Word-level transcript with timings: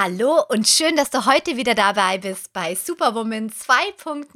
Hallo 0.00 0.44
und 0.48 0.68
schön, 0.68 0.94
dass 0.94 1.10
du 1.10 1.26
heute 1.26 1.56
wieder 1.56 1.74
dabei 1.74 2.18
bist 2.18 2.52
bei 2.52 2.76
Superwoman 2.76 3.50
2.0. 3.50 4.32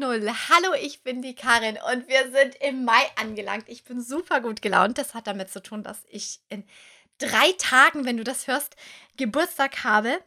Hallo, 0.49 0.75
ich 0.83 1.05
bin 1.05 1.23
die 1.23 1.37
Karin 1.37 1.79
und 1.93 2.09
wir 2.09 2.33
sind 2.33 2.57
im 2.57 2.85
Mai 2.85 3.05
angelangt. 3.15 3.69
Ich 3.69 3.85
bin 3.85 4.03
super 4.03 4.41
gut 4.41 4.61
gelaunt. 4.61 4.99
Das 4.99 5.14
hat 5.14 5.29
damit 5.29 5.53
zu 5.53 5.63
tun, 5.63 5.85
dass 5.85 6.01
ich 6.09 6.41
in 6.49 6.64
drei 7.19 7.53
Tagen, 7.59 8.05
wenn 8.05 8.17
du 8.17 8.25
das 8.25 8.49
hörst, 8.49 8.75
Geburtstag 9.17 9.85
habe 9.85 10.21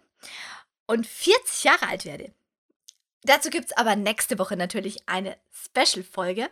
und 0.86 1.06
40 1.06 1.66
Jahre 1.66 1.90
alt 1.90 2.06
werde. 2.06 2.32
Dazu 3.26 3.50
gibt 3.50 3.66
es 3.66 3.78
aber 3.78 3.96
nächste 3.96 4.38
Woche 4.38 4.56
natürlich 4.56 5.00
eine 5.08 5.36
Special-Folge. 5.52 6.48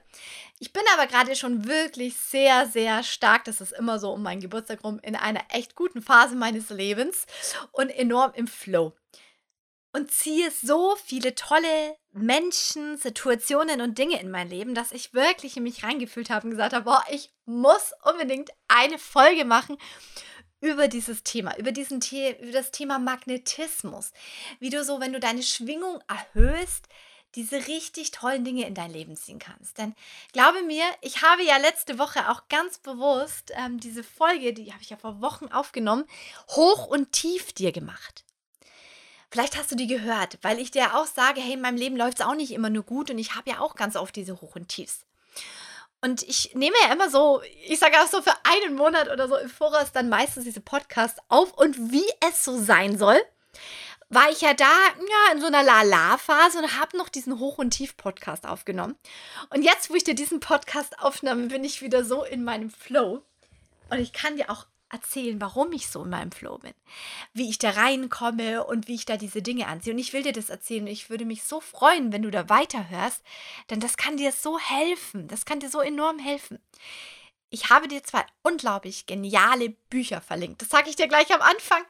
Ich 0.57 0.73
bin 0.73 0.81
aber 0.95 1.05
gerade 1.05 1.35
schon 1.35 1.67
wirklich 1.67 2.17
sehr, 2.17 2.67
sehr 2.67 3.03
stark, 3.03 3.43
das 3.43 3.61
ist 3.61 3.73
immer 3.73 3.99
so 3.99 4.11
um 4.11 4.23
meinen 4.23 4.41
Geburtstag 4.41 4.83
rum, 4.83 4.99
in 5.03 5.15
einer 5.15 5.41
echt 5.49 5.75
guten 5.75 6.01
Phase 6.01 6.35
meines 6.35 6.69
Lebens 6.71 7.27
und 7.73 7.89
enorm 7.89 8.31
im 8.33 8.47
Flow. 8.47 8.93
Und 9.95 10.11
ziehe 10.11 10.49
so 10.49 10.95
viele 11.05 11.35
tolle 11.35 11.95
Menschen, 12.11 12.97
Situationen 12.97 13.79
und 13.79 13.99
Dinge 13.99 14.19
in 14.19 14.31
mein 14.31 14.49
Leben, 14.49 14.73
dass 14.73 14.91
ich 14.91 15.13
wirklich 15.13 15.55
in 15.55 15.63
mich 15.63 15.83
reingefühlt 15.83 16.31
habe 16.31 16.45
und 16.47 16.51
gesagt 16.51 16.73
habe, 16.73 16.85
boah, 16.85 17.03
ich 17.11 17.31
muss 17.45 17.91
unbedingt 18.03 18.49
eine 18.67 18.97
Folge 18.97 19.45
machen 19.45 19.77
über 20.63 20.87
dieses 20.87 21.23
Thema, 21.23 21.57
über, 21.57 21.73
diesen 21.73 22.01
The 22.01 22.35
über 22.39 22.53
das 22.53 22.71
Thema 22.71 22.97
Magnetismus. 22.97 24.13
Wie 24.59 24.69
du 24.69 24.83
so, 24.85 25.01
wenn 25.01 25.11
du 25.11 25.19
deine 25.19 25.43
Schwingung 25.43 25.99
erhöhst, 26.07 26.87
diese 27.35 27.67
richtig 27.67 28.11
tollen 28.11 28.45
Dinge 28.45 28.65
in 28.65 28.73
dein 28.73 28.91
Leben 28.91 29.17
ziehen 29.17 29.39
kannst. 29.39 29.77
Denn 29.77 29.93
glaube 30.31 30.63
mir, 30.63 30.85
ich 31.01 31.21
habe 31.21 31.43
ja 31.43 31.57
letzte 31.57 31.99
Woche 31.99 32.29
auch 32.29 32.47
ganz 32.47 32.77
bewusst 32.77 33.51
ähm, 33.55 33.79
diese 33.79 34.03
Folge, 34.03 34.53
die 34.53 34.71
habe 34.71 34.81
ich 34.81 34.89
ja 34.89 34.97
vor 34.97 35.19
Wochen 35.21 35.47
aufgenommen, 35.47 36.05
hoch 36.49 36.87
und 36.87 37.11
tief 37.11 37.51
dir 37.51 37.73
gemacht. 37.73 38.23
Vielleicht 39.29 39.57
hast 39.57 39.71
du 39.71 39.75
die 39.75 39.87
gehört, 39.87 40.37
weil 40.43 40.59
ich 40.59 40.71
dir 40.71 40.95
auch 40.95 41.07
sage, 41.07 41.41
hey, 41.41 41.53
in 41.53 41.61
meinem 41.61 41.77
Leben 41.77 41.97
läuft 41.97 42.19
es 42.19 42.25
auch 42.25 42.35
nicht 42.35 42.51
immer 42.51 42.69
nur 42.69 42.83
gut 42.83 43.09
und 43.09 43.17
ich 43.17 43.35
habe 43.35 43.49
ja 43.49 43.59
auch 43.59 43.75
ganz 43.75 43.95
oft 43.97 44.15
diese 44.15 44.39
Hoch 44.39 44.55
und 44.55 44.69
Tiefs. 44.69 45.05
Und 46.03 46.21
ich 46.23 46.53
nehme 46.53 46.75
ja 46.83 46.91
immer 46.91 47.09
so, 47.09 47.41
ich 47.65 47.79
sage 47.79 47.95
auch 47.97 48.07
so 48.07 48.21
für 48.21 48.33
einen 48.43 48.75
Monat 48.75 49.09
oder 49.09 49.29
so 49.29 49.37
im 49.37 49.49
Voraus 49.49 49.93
dann 49.93 50.09
meistens 50.09 50.43
diese 50.43 50.59
Podcasts 50.59 51.21
auf 51.29 51.53
und 51.53 51.93
wie 51.93 52.03
es 52.27 52.43
so 52.43 52.59
sein 52.59 52.97
soll, 52.97 53.15
war 54.09 54.29
ich 54.29 54.41
ja 54.41 54.53
da 54.53 54.65
ja, 54.65 55.33
in 55.33 55.39
so 55.39 55.47
einer 55.47 55.63
La-La-Phase 55.63 56.59
und 56.59 56.77
habe 56.77 56.97
noch 56.97 57.07
diesen 57.07 57.39
Hoch- 57.39 57.57
und 57.57 57.71
Tief-Podcast 57.71 58.45
aufgenommen. 58.45 58.97
Und 59.49 59.63
jetzt, 59.63 59.89
wo 59.89 59.95
ich 59.95 60.03
dir 60.03 60.13
diesen 60.13 60.41
Podcast 60.41 60.99
aufnehme, 60.99 61.47
bin 61.47 61.63
ich 61.63 61.81
wieder 61.81 62.03
so 62.03 62.25
in 62.25 62.43
meinem 62.43 62.69
Flow. 62.69 63.23
Und 63.89 63.99
ich 63.99 64.11
kann 64.11 64.35
dir 64.35 64.49
auch 64.49 64.65
erzählen, 64.93 65.41
warum 65.41 65.71
ich 65.73 65.89
so 65.89 66.03
in 66.03 66.09
meinem 66.09 66.31
Flow 66.31 66.57
bin, 66.59 66.73
wie 67.33 67.49
ich 67.49 67.57
da 67.57 67.71
reinkomme 67.71 68.63
und 68.63 68.87
wie 68.87 68.95
ich 68.95 69.05
da 69.05 69.17
diese 69.17 69.41
Dinge 69.41 69.67
anziehe. 69.67 69.93
Und 69.93 69.99
ich 69.99 70.13
will 70.13 70.23
dir 70.23 70.31
das 70.31 70.49
erzählen. 70.49 70.87
Ich 70.87 71.09
würde 71.09 71.25
mich 71.25 71.43
so 71.43 71.59
freuen, 71.59 72.13
wenn 72.13 72.21
du 72.21 72.31
da 72.31 72.49
weiterhörst, 72.49 73.21
denn 73.69 73.79
das 73.79 73.97
kann 73.97 74.17
dir 74.17 74.31
so 74.31 74.59
helfen. 74.59 75.27
Das 75.27 75.45
kann 75.45 75.59
dir 75.59 75.69
so 75.69 75.81
enorm 75.81 76.19
helfen. 76.19 76.59
Ich 77.49 77.69
habe 77.69 77.87
dir 77.87 78.03
zwei 78.03 78.25
unglaublich 78.41 79.05
geniale 79.05 79.69
Bücher 79.89 80.21
verlinkt. 80.21 80.61
Das 80.61 80.69
sage 80.69 80.89
ich 80.89 80.95
dir 80.95 81.07
gleich 81.07 81.31
am 81.33 81.41
Anfang. 81.41 81.83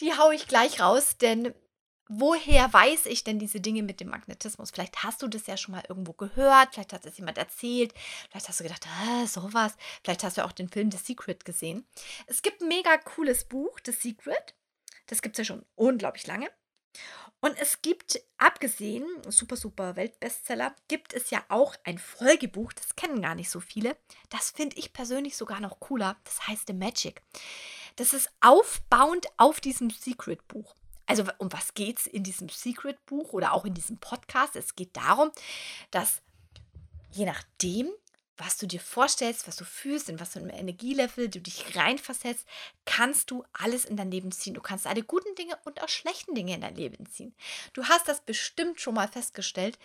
Die 0.00 0.16
haue 0.16 0.34
ich 0.34 0.48
gleich 0.48 0.80
raus, 0.80 1.16
denn 1.16 1.54
woher 2.18 2.72
weiß 2.72 3.06
ich 3.06 3.24
denn 3.24 3.38
diese 3.38 3.60
Dinge 3.60 3.82
mit 3.82 4.00
dem 4.00 4.08
Magnetismus? 4.08 4.70
Vielleicht 4.70 5.02
hast 5.02 5.22
du 5.22 5.28
das 5.28 5.46
ja 5.46 5.56
schon 5.56 5.72
mal 5.72 5.84
irgendwo 5.88 6.12
gehört, 6.12 6.74
vielleicht 6.74 6.92
hat 6.92 7.06
es 7.06 7.18
jemand 7.18 7.38
erzählt, 7.38 7.92
vielleicht 8.30 8.48
hast 8.48 8.60
du 8.60 8.64
gedacht, 8.64 8.86
ah, 8.86 9.26
sowas, 9.26 9.74
vielleicht 10.02 10.24
hast 10.24 10.38
du 10.38 10.44
auch 10.44 10.52
den 10.52 10.68
Film 10.68 10.90
The 10.90 10.98
Secret 10.98 11.44
gesehen. 11.44 11.86
Es 12.26 12.42
gibt 12.42 12.60
ein 12.60 12.68
mega 12.68 12.96
cooles 12.98 13.44
Buch, 13.44 13.78
The 13.84 13.92
Secret. 13.92 14.54
Das 15.06 15.22
gibt 15.22 15.38
es 15.38 15.46
ja 15.46 15.54
schon 15.54 15.66
unglaublich 15.74 16.26
lange. 16.26 16.50
Und 17.40 17.58
es 17.58 17.82
gibt, 17.82 18.20
abgesehen, 18.38 19.04
super, 19.28 19.56
super 19.56 19.96
Weltbestseller, 19.96 20.76
gibt 20.86 21.12
es 21.12 21.30
ja 21.30 21.44
auch 21.48 21.74
ein 21.82 21.98
Folgebuch, 21.98 22.72
das 22.72 22.94
kennen 22.94 23.20
gar 23.20 23.34
nicht 23.34 23.50
so 23.50 23.58
viele. 23.58 23.96
Das 24.28 24.52
finde 24.52 24.76
ich 24.76 24.92
persönlich 24.92 25.36
sogar 25.36 25.58
noch 25.58 25.80
cooler. 25.80 26.16
Das 26.22 26.46
heißt 26.46 26.68
The 26.68 26.72
Magic. 26.72 27.20
Das 27.96 28.14
ist 28.14 28.30
aufbauend 28.40 29.26
auf 29.38 29.60
diesem 29.60 29.90
Secret-Buch. 29.90 30.74
Also 31.06 31.24
um 31.38 31.52
was 31.52 31.74
geht 31.74 31.98
es 31.98 32.06
in 32.06 32.22
diesem 32.22 32.48
Secret-Buch 32.48 33.32
oder 33.32 33.52
auch 33.52 33.64
in 33.64 33.74
diesem 33.74 33.98
Podcast? 33.98 34.56
Es 34.56 34.76
geht 34.76 34.96
darum, 34.96 35.30
dass 35.90 36.22
je 37.10 37.26
nachdem, 37.26 37.90
was 38.38 38.56
du 38.56 38.66
dir 38.66 38.80
vorstellst, 38.80 39.46
was 39.46 39.56
du 39.56 39.64
fühlst, 39.64 40.08
in 40.08 40.18
was 40.18 40.32
für 40.32 40.38
einem 40.38 40.50
Energielevel 40.50 41.28
du 41.28 41.40
dich 41.40 41.76
reinversetzt, 41.76 42.46
kannst 42.84 43.30
du 43.30 43.44
alles 43.52 43.84
in 43.84 43.96
dein 43.96 44.10
Leben 44.10 44.32
ziehen. 44.32 44.54
Du 44.54 44.60
kannst 44.60 44.86
alle 44.86 45.02
guten 45.02 45.34
Dinge 45.34 45.56
und 45.64 45.82
auch 45.82 45.88
schlechten 45.88 46.34
Dinge 46.34 46.54
in 46.54 46.62
dein 46.62 46.74
Leben 46.74 47.06
ziehen. 47.06 47.34
Du 47.72 47.84
hast 47.84 48.08
das 48.08 48.20
bestimmt 48.22 48.80
schon 48.80 48.94
mal 48.94 49.08
festgestellt, 49.08 49.78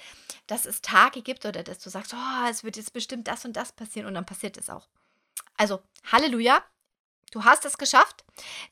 dass 0.47 0.65
es 0.65 0.81
Tage 0.81 1.21
gibt 1.21 1.45
oder 1.45 1.61
dass 1.61 1.79
du 1.79 1.89
sagst, 1.89 2.13
oh, 2.13 2.49
es 2.49 2.63
wird 2.63 2.77
jetzt 2.77 2.93
bestimmt 2.93 3.27
das 3.27 3.45
und 3.45 3.53
das 3.53 3.73
passieren 3.73 4.07
und 4.07 4.13
dann 4.13 4.25
passiert 4.25 4.57
es 4.57 4.69
auch. 4.69 4.87
Also, 5.57 5.81
Halleluja, 6.11 6.63
du 7.31 7.43
hast 7.43 7.65
es 7.65 7.77
geschafft, 7.77 8.23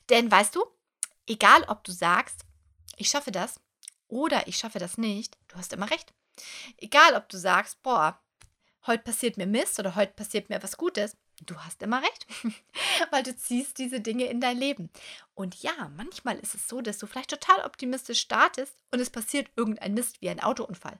denn 0.08 0.30
weißt 0.30 0.54
du, 0.54 0.64
egal 1.26 1.64
ob 1.68 1.84
du 1.84 1.92
sagst, 1.92 2.44
ich 2.96 3.08
schaffe 3.08 3.32
das 3.32 3.60
oder 4.08 4.46
ich 4.46 4.56
schaffe 4.56 4.78
das 4.78 4.98
nicht, 4.98 5.36
du 5.48 5.56
hast 5.56 5.72
immer 5.72 5.90
recht. 5.90 6.14
Egal, 6.76 7.14
ob 7.14 7.28
du 7.28 7.38
sagst, 7.38 7.82
boah, 7.82 8.20
heute 8.86 9.02
passiert 9.02 9.36
mir 9.36 9.46
Mist 9.46 9.78
oder 9.78 9.94
heute 9.94 10.12
passiert 10.12 10.48
mir 10.48 10.62
was 10.62 10.76
Gutes, 10.76 11.16
du 11.44 11.56
hast 11.58 11.82
immer 11.82 12.02
recht, 12.02 12.26
weil 13.10 13.22
du 13.22 13.36
ziehst 13.36 13.78
diese 13.78 14.00
Dinge 14.00 14.26
in 14.26 14.40
dein 14.40 14.58
Leben. 14.58 14.90
Und 15.34 15.62
ja, 15.62 15.90
manchmal 15.96 16.38
ist 16.38 16.54
es 16.54 16.68
so, 16.68 16.80
dass 16.80 16.98
du 16.98 17.06
vielleicht 17.06 17.30
total 17.30 17.64
optimistisch 17.64 18.20
startest 18.20 18.76
und 18.90 19.00
es 19.00 19.10
passiert 19.10 19.50
irgendein 19.56 19.94
Mist 19.94 20.20
wie 20.20 20.28
ein 20.28 20.42
Autounfall. 20.42 20.98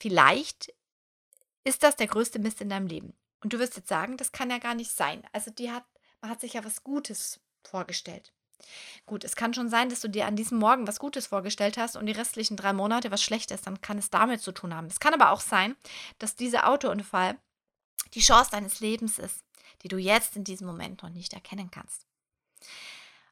Vielleicht 0.00 0.72
ist 1.64 1.82
das 1.82 1.96
der 1.96 2.06
größte 2.06 2.38
Mist 2.38 2.60
in 2.60 2.68
deinem 2.68 2.86
Leben. 2.86 3.14
Und 3.40 3.52
du 3.52 3.58
wirst 3.58 3.76
jetzt 3.76 3.88
sagen, 3.88 4.16
das 4.16 4.32
kann 4.32 4.50
ja 4.50 4.58
gar 4.58 4.74
nicht 4.74 4.90
sein. 4.90 5.22
Also 5.32 5.50
die 5.50 5.70
hat, 5.70 5.84
man 6.20 6.30
hat 6.30 6.40
sich 6.40 6.54
ja 6.54 6.64
was 6.64 6.82
Gutes 6.82 7.40
vorgestellt. 7.62 8.32
Gut, 9.06 9.24
es 9.24 9.36
kann 9.36 9.54
schon 9.54 9.68
sein, 9.68 9.88
dass 9.88 10.00
du 10.00 10.08
dir 10.08 10.26
an 10.26 10.36
diesem 10.36 10.58
Morgen 10.58 10.86
was 10.86 10.98
Gutes 10.98 11.26
vorgestellt 11.26 11.78
hast 11.78 11.96
und 11.96 12.06
die 12.06 12.12
restlichen 12.12 12.56
drei 12.56 12.72
Monate 12.72 13.10
was 13.10 13.22
Schlechtes, 13.22 13.62
dann 13.62 13.80
kann 13.80 13.98
es 13.98 14.10
damit 14.10 14.40
zu 14.40 14.52
tun 14.52 14.74
haben. 14.74 14.86
Es 14.86 15.00
kann 15.00 15.14
aber 15.14 15.30
auch 15.30 15.40
sein, 15.40 15.76
dass 16.18 16.36
dieser 16.36 16.68
Autounfall 16.68 17.36
die 18.14 18.20
Chance 18.20 18.50
deines 18.50 18.80
Lebens 18.80 19.18
ist, 19.18 19.44
die 19.82 19.88
du 19.88 19.98
jetzt 19.98 20.36
in 20.36 20.44
diesem 20.44 20.66
Moment 20.66 21.02
noch 21.02 21.10
nicht 21.10 21.32
erkennen 21.32 21.70
kannst. 21.70 22.06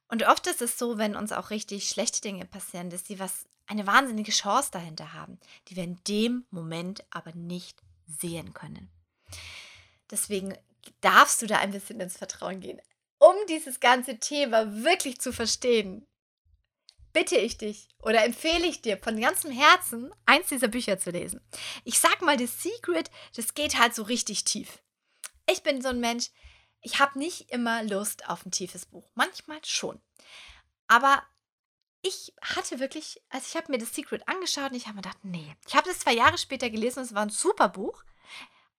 Und 0.08 0.26
oft 0.26 0.46
ist 0.46 0.62
es 0.62 0.78
so, 0.78 0.98
wenn 0.98 1.16
uns 1.16 1.32
auch 1.32 1.50
richtig 1.50 1.88
schlechte 1.88 2.20
Dinge 2.20 2.44
passieren, 2.46 2.90
dass 2.90 3.06
sie 3.06 3.18
was, 3.18 3.46
eine 3.66 3.86
wahnsinnige 3.86 4.30
Chance 4.30 4.70
dahinter 4.70 5.12
haben, 5.12 5.38
die 5.68 5.76
wir 5.76 5.84
in 5.84 5.98
dem 6.06 6.46
Moment 6.50 7.04
aber 7.10 7.32
nicht 7.32 7.82
sehen 8.06 8.54
können. 8.54 8.88
Deswegen 10.10 10.56
darfst 11.00 11.42
du 11.42 11.46
da 11.46 11.58
ein 11.58 11.72
bisschen 11.72 12.00
ins 12.00 12.16
Vertrauen 12.16 12.60
gehen 12.60 12.80
um 13.26 13.34
dieses 13.48 13.80
ganze 13.80 14.18
Thema 14.18 14.84
wirklich 14.84 15.20
zu 15.20 15.32
verstehen, 15.32 16.06
bitte 17.12 17.36
ich 17.36 17.58
dich 17.58 17.88
oder 17.98 18.24
empfehle 18.24 18.66
ich 18.66 18.82
dir 18.82 18.98
von 18.98 19.20
ganzem 19.20 19.50
Herzen, 19.50 20.12
eins 20.26 20.48
dieser 20.48 20.68
Bücher 20.68 20.98
zu 20.98 21.10
lesen. 21.10 21.40
Ich 21.84 21.98
sag 21.98 22.22
mal, 22.22 22.38
The 22.38 22.46
Secret, 22.46 23.10
das 23.34 23.54
geht 23.54 23.78
halt 23.78 23.94
so 23.96 24.04
richtig 24.04 24.44
tief. 24.44 24.80
Ich 25.50 25.64
bin 25.64 25.82
so 25.82 25.88
ein 25.88 25.98
Mensch, 25.98 26.30
ich 26.82 27.00
habe 27.00 27.18
nicht 27.18 27.50
immer 27.50 27.82
Lust 27.82 28.28
auf 28.28 28.46
ein 28.46 28.52
tiefes 28.52 28.86
Buch. 28.86 29.10
Manchmal 29.14 29.58
schon. 29.64 30.00
Aber 30.86 31.20
ich 32.02 32.32
hatte 32.42 32.78
wirklich, 32.78 33.20
also 33.30 33.46
ich 33.48 33.56
habe 33.56 33.72
mir 33.72 33.80
The 33.80 33.92
Secret 33.92 34.28
angeschaut 34.28 34.70
und 34.70 34.76
ich 34.76 34.86
habe 34.86 34.96
mir 34.96 35.02
gedacht, 35.02 35.24
nee. 35.24 35.56
Ich 35.66 35.74
habe 35.74 35.88
das 35.88 35.98
zwei 35.98 36.12
Jahre 36.12 36.38
später 36.38 36.70
gelesen 36.70 37.00
und 37.00 37.06
es 37.06 37.14
war 37.14 37.22
ein 37.22 37.30
super 37.30 37.70
Buch. 37.70 38.04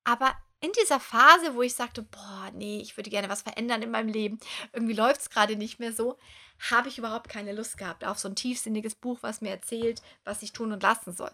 Aber 0.06 0.38
in 0.59 0.71
dieser 0.81 1.00
Phase, 1.00 1.56
wo 1.56 1.62
ich 1.62 1.75
sagte, 1.75 2.01
boah, 2.01 2.51
nee, 2.54 2.80
ich 2.81 2.98
würde 2.98 3.09
gerne 3.09 3.30
was 3.30 3.44
verändern 3.44 3.81
in 3.81 3.92
meinem 3.92 4.09
Leben, 4.09 4.39
irgendwie 4.74 4.94
läuft 4.94 5.21
es 5.21 5.30
gerade 5.30 5.56
nicht 5.56 5.80
mehr 5.80 5.94
so, 5.94 6.18
habe 6.71 6.89
ich 6.89 6.98
überhaupt 6.98 7.30
keine 7.30 7.54
Lust 7.54 7.77
gehabt 7.77 8.04
auf 8.04 8.18
so 8.18 8.27
ein 8.27 8.36
tiefsinniges 8.36 8.95
Buch, 8.95 9.19
was 9.21 9.42
mir 9.42 9.51
erzählt, 9.51 10.01
was 10.24 10.42
ich 10.42 10.54
tun 10.54 10.71
und 10.71 10.81
lassen 10.81 11.13
soll. 11.13 11.31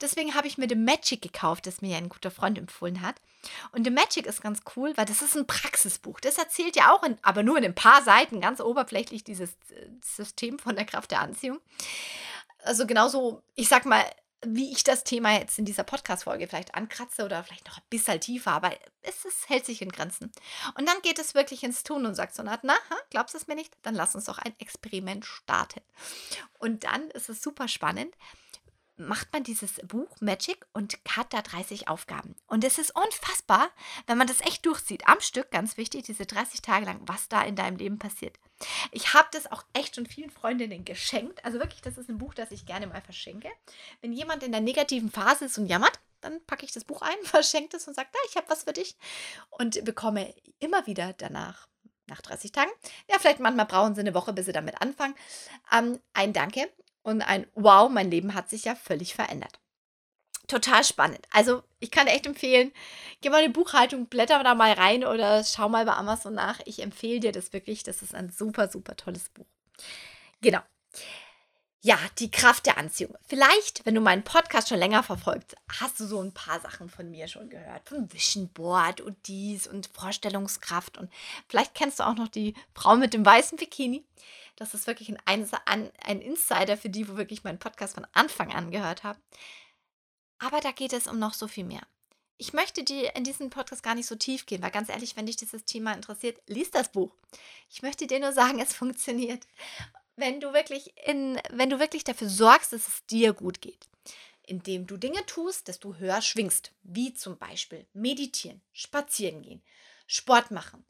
Deswegen 0.00 0.34
habe 0.34 0.46
ich 0.46 0.58
mir 0.58 0.68
The 0.68 0.74
Magic 0.74 1.22
gekauft, 1.22 1.66
das 1.66 1.80
mir 1.80 1.96
ein 1.96 2.10
guter 2.10 2.30
Freund 2.30 2.58
empfohlen 2.58 3.00
hat. 3.00 3.16
Und 3.72 3.84
The 3.84 3.90
Magic 3.90 4.26
ist 4.26 4.42
ganz 4.42 4.60
cool, 4.76 4.92
weil 4.96 5.06
das 5.06 5.22
ist 5.22 5.36
ein 5.36 5.46
Praxisbuch. 5.46 6.20
Das 6.20 6.38
erzählt 6.38 6.76
ja 6.76 6.92
auch, 6.92 7.02
in, 7.02 7.16
aber 7.22 7.42
nur 7.42 7.56
in 7.56 7.64
ein 7.64 7.74
paar 7.74 8.02
Seiten, 8.02 8.40
ganz 8.40 8.60
oberflächlich, 8.60 9.24
dieses 9.24 9.52
äh, 9.70 9.88
System 10.04 10.58
von 10.58 10.76
der 10.76 10.84
Kraft 10.84 11.10
der 11.10 11.20
Anziehung. 11.20 11.58
Also 12.64 12.86
genauso, 12.86 13.42
ich 13.54 13.68
sag 13.68 13.86
mal, 13.86 14.04
wie 14.44 14.72
ich 14.72 14.84
das 14.84 15.04
Thema 15.04 15.32
jetzt 15.38 15.58
in 15.58 15.64
dieser 15.64 15.84
Podcast-Folge 15.84 16.48
vielleicht 16.48 16.74
ankratze 16.74 17.24
oder 17.24 17.42
vielleicht 17.44 17.66
noch 17.66 17.78
ein 17.78 17.84
bisschen 17.90 18.20
tiefer, 18.20 18.52
aber 18.52 18.72
es, 19.02 19.24
es, 19.24 19.48
hält 19.48 19.64
sich 19.64 19.82
in 19.82 19.92
Grenzen. 19.92 20.32
Und 20.76 20.88
dann 20.88 21.00
geht 21.02 21.18
es 21.18 21.34
wirklich 21.34 21.62
ins 21.62 21.84
Tun 21.84 22.06
und 22.06 22.14
sagt 22.14 22.34
so, 22.34 22.42
na, 22.42 22.58
glaubst 23.10 23.34
du 23.34 23.38
es 23.38 23.46
mir 23.46 23.54
nicht? 23.54 23.72
Dann 23.82 23.94
lass 23.94 24.14
uns 24.14 24.24
doch 24.24 24.38
ein 24.38 24.54
Experiment 24.58 25.24
starten. 25.24 25.80
Und 26.58 26.84
dann 26.84 27.10
ist 27.10 27.28
es 27.28 27.42
super 27.42 27.68
spannend. 27.68 28.14
Macht 29.06 29.32
man 29.32 29.44
dieses 29.44 29.74
Buch 29.84 30.08
Magic 30.20 30.66
und 30.72 30.98
hat 31.08 31.32
da 31.32 31.42
30 31.42 31.88
Aufgaben. 31.88 32.34
Und 32.46 32.64
es 32.64 32.78
ist 32.78 32.94
unfassbar, 32.94 33.70
wenn 34.06 34.18
man 34.18 34.26
das 34.26 34.40
echt 34.40 34.64
durchzieht. 34.66 35.06
Am 35.06 35.20
Stück, 35.20 35.50
ganz 35.50 35.76
wichtig, 35.76 36.04
diese 36.04 36.26
30 36.26 36.62
Tage 36.62 36.86
lang, 36.86 37.00
was 37.06 37.28
da 37.28 37.42
in 37.42 37.56
deinem 37.56 37.76
Leben 37.76 37.98
passiert. 37.98 38.38
Ich 38.90 39.14
habe 39.14 39.28
das 39.32 39.50
auch 39.50 39.64
echt 39.72 39.96
schon 39.96 40.06
vielen 40.06 40.30
Freundinnen 40.30 40.84
geschenkt. 40.84 41.44
Also 41.44 41.58
wirklich, 41.58 41.82
das 41.82 41.98
ist 41.98 42.08
ein 42.08 42.18
Buch, 42.18 42.34
das 42.34 42.50
ich 42.50 42.66
gerne 42.66 42.86
mal 42.86 43.02
verschenke. 43.02 43.48
Wenn 44.00 44.12
jemand 44.12 44.42
in 44.42 44.52
der 44.52 44.60
negativen 44.60 45.10
Phase 45.10 45.46
ist 45.46 45.58
und 45.58 45.66
jammert, 45.66 45.98
dann 46.20 46.44
packe 46.46 46.64
ich 46.64 46.72
das 46.72 46.84
Buch 46.84 47.02
ein, 47.02 47.16
verschenke 47.24 47.76
es 47.76 47.86
und 47.88 47.94
sage, 47.94 48.08
da, 48.12 48.18
ich 48.28 48.36
habe 48.36 48.48
was 48.48 48.64
für 48.64 48.72
dich. 48.72 48.96
Und 49.50 49.84
bekomme 49.84 50.34
immer 50.60 50.86
wieder 50.86 51.12
danach, 51.14 51.68
nach 52.06 52.20
30 52.20 52.52
Tagen, 52.52 52.70
ja, 53.08 53.18
vielleicht 53.18 53.40
manchmal 53.40 53.66
brauchen 53.66 53.94
sie 53.94 54.00
eine 54.00 54.14
Woche, 54.14 54.32
bis 54.32 54.46
sie 54.46 54.52
damit 54.52 54.80
anfangen, 54.80 55.14
ähm, 55.72 56.00
ein 56.14 56.32
Danke 56.32 56.68
und 57.02 57.22
ein 57.22 57.46
Wow, 57.54 57.90
mein 57.90 58.10
Leben 58.10 58.34
hat 58.34 58.50
sich 58.50 58.64
ja 58.64 58.74
völlig 58.74 59.14
verändert. 59.14 59.58
Total 60.48 60.84
spannend. 60.84 61.26
Also, 61.30 61.62
ich 61.78 61.90
kann 61.90 62.06
echt 62.06 62.26
empfehlen, 62.26 62.72
geh 63.20 63.30
mal 63.30 63.42
in 63.42 63.52
die 63.52 63.58
Buchhaltung, 63.58 64.06
blätter 64.06 64.42
da 64.42 64.54
mal 64.54 64.72
rein 64.72 65.04
oder 65.04 65.44
schau 65.44 65.68
mal 65.68 65.84
bei 65.84 65.94
Amazon 65.94 66.34
nach. 66.34 66.60
Ich 66.66 66.82
empfehle 66.82 67.20
dir 67.20 67.32
das 67.32 67.52
wirklich. 67.52 67.84
Das 67.84 68.02
ist 68.02 68.14
ein 68.14 68.30
super, 68.30 68.68
super 68.68 68.96
tolles 68.96 69.28
Buch. 69.30 69.46
Genau. 70.40 70.60
Ja, 71.84 71.98
die 72.18 72.30
Kraft 72.30 72.66
der 72.66 72.78
Anziehung. 72.78 73.16
Vielleicht, 73.26 73.84
wenn 73.84 73.96
du 73.96 74.00
meinen 74.00 74.22
Podcast 74.22 74.68
schon 74.68 74.78
länger 74.78 75.02
verfolgst, 75.02 75.56
hast 75.80 75.98
du 75.98 76.06
so 76.06 76.20
ein 76.20 76.32
paar 76.32 76.60
Sachen 76.60 76.88
von 76.88 77.10
mir 77.10 77.26
schon 77.26 77.50
gehört. 77.50 77.88
Vom 77.88 78.12
Vision 78.12 78.48
Board 78.50 79.00
und 79.00 79.16
dies 79.26 79.66
und 79.66 79.88
Vorstellungskraft. 79.92 80.96
Und 80.96 81.10
vielleicht 81.48 81.74
kennst 81.74 81.98
du 81.98 82.06
auch 82.06 82.14
noch 82.14 82.28
die 82.28 82.54
Frau 82.72 82.96
mit 82.96 83.14
dem 83.14 83.26
weißen 83.26 83.58
Bikini. 83.58 84.04
Das 84.56 84.74
ist 84.74 84.86
wirklich 84.86 85.14
ein, 85.24 85.50
ein 85.64 86.20
Insider 86.20 86.76
für 86.76 86.90
die, 86.90 87.08
wo 87.08 87.16
wirklich 87.16 87.44
meinen 87.44 87.58
Podcast 87.58 87.94
von 87.94 88.06
Anfang 88.12 88.52
an 88.52 88.70
gehört 88.70 89.02
haben. 89.02 89.20
Aber 90.38 90.60
da 90.60 90.72
geht 90.72 90.92
es 90.92 91.06
um 91.06 91.18
noch 91.18 91.34
so 91.34 91.48
viel 91.48 91.64
mehr. 91.64 91.82
Ich 92.36 92.52
möchte 92.52 92.82
dir 92.82 93.14
in 93.14 93.24
diesem 93.24 93.50
Podcast 93.50 93.82
gar 93.82 93.94
nicht 93.94 94.06
so 94.06 94.16
tief 94.16 94.46
gehen, 94.46 94.62
weil 94.62 94.70
ganz 94.72 94.88
ehrlich, 94.88 95.16
wenn 95.16 95.26
dich 95.26 95.36
dieses 95.36 95.64
Thema 95.64 95.92
interessiert, 95.92 96.40
lies 96.46 96.70
das 96.70 96.90
Buch. 96.90 97.14
Ich 97.70 97.82
möchte 97.82 98.06
dir 98.06 98.18
nur 98.18 98.32
sagen, 98.32 98.58
es 98.60 98.74
funktioniert 98.74 99.46
wenn 100.16 100.40
du 100.40 100.52
wirklich 100.52 100.94
in, 101.06 101.40
wenn 101.50 101.70
du 101.70 101.78
wirklich 101.78 102.04
dafür 102.04 102.28
sorgst, 102.28 102.72
dass 102.72 102.88
es 102.88 103.06
dir 103.06 103.32
gut 103.32 103.60
geht, 103.60 103.88
indem 104.46 104.86
du 104.86 104.96
Dinge 104.96 105.24
tust, 105.26 105.68
dass 105.68 105.80
du 105.80 105.96
höher 105.96 106.20
schwingst, 106.22 106.72
wie 106.82 107.14
zum 107.14 107.38
Beispiel 107.38 107.86
meditieren, 107.92 108.60
spazieren 108.72 109.42
gehen, 109.42 109.62
Sport 110.06 110.50
machen, 110.50 110.84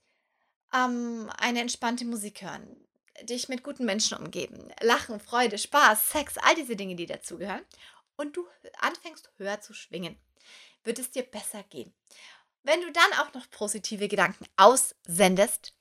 ähm, 0.75 1.31
eine 1.39 1.61
entspannte 1.61 2.05
Musik 2.05 2.43
hören, 2.43 2.77
dich 3.25 3.49
mit 3.49 3.63
guten 3.63 3.85
Menschen 3.85 4.19
umgeben, 4.19 4.69
Lachen, 4.81 5.21
Freude, 5.21 5.59
Spaß, 5.59 6.11
Sex, 6.11 6.39
all 6.39 6.55
diese 6.55 6.77
Dinge, 6.77 6.97
die 6.97 7.07
dazugehören, 7.07 7.65
und 8.17 8.37
du 8.37 8.47
anfängst 8.81 9.31
höher 9.39 9.61
zu 9.61 9.75
schwingen, 9.75 10.19
wird 10.85 10.99
es 10.99 11.11
dir 11.11 11.23
besser 11.23 11.63
gehen. 11.65 11.93
Wenn 12.63 12.81
du 12.81 12.93
dann 12.93 13.21
auch 13.21 13.35
noch 13.35 13.51
positive 13.51 14.09
Gedanken 14.09 14.47
aussendest, 14.57 15.75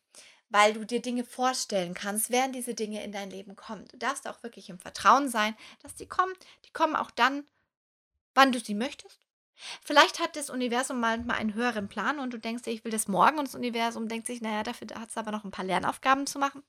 weil 0.51 0.73
du 0.73 0.85
dir 0.85 1.01
Dinge 1.01 1.23
vorstellen 1.23 1.93
kannst, 1.93 2.29
während 2.29 2.55
diese 2.55 2.73
Dinge 2.73 3.03
in 3.03 3.11
dein 3.11 3.31
Leben 3.31 3.55
kommen. 3.55 3.87
Du 3.87 3.97
darfst 3.97 4.27
auch 4.27 4.43
wirklich 4.43 4.69
im 4.69 4.79
Vertrauen 4.79 5.29
sein, 5.29 5.55
dass 5.81 5.95
die 5.95 6.07
kommen. 6.07 6.33
Die 6.65 6.73
kommen 6.73 6.95
auch 6.97 7.09
dann, 7.09 7.45
wann 8.35 8.51
du 8.51 8.59
sie 8.59 8.75
möchtest. 8.75 9.19
Vielleicht 9.81 10.19
hat 10.19 10.35
das 10.35 10.49
Universum 10.49 10.99
manchmal 10.99 11.37
einen 11.37 11.53
höheren 11.53 11.87
Plan 11.87 12.19
und 12.19 12.33
du 12.33 12.37
denkst 12.37 12.63
dir, 12.63 12.71
ich 12.71 12.83
will 12.83 12.91
das 12.91 13.07
morgen 13.07 13.39
und 13.39 13.47
das 13.47 13.55
Universum 13.55 14.07
denkt 14.07 14.27
sich, 14.27 14.41
naja, 14.41 14.63
dafür 14.63 14.87
hat 14.95 15.09
es 15.09 15.17
aber 15.17 15.31
noch 15.31 15.43
ein 15.43 15.51
paar 15.51 15.65
Lernaufgaben 15.65 16.27
zu 16.27 16.39
machen. 16.39 16.63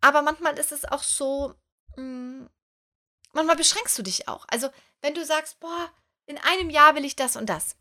Aber 0.00 0.22
manchmal 0.22 0.58
ist 0.58 0.72
es 0.72 0.84
auch 0.84 1.02
so, 1.02 1.54
mh, 1.96 1.96
hm, 1.96 2.50
manchmal 3.32 3.56
beschränkst 3.56 3.98
du 3.98 4.02
dich 4.02 4.28
auch. 4.28 4.46
Also 4.48 4.68
wenn 5.02 5.14
du 5.14 5.24
sagst, 5.24 5.60
boah, 5.60 5.90
in 6.26 6.38
einem 6.38 6.70
Jahr 6.70 6.94
will 6.94 7.04
ich 7.04 7.16
das 7.16 7.36
und 7.36 7.46
das. 7.48 7.76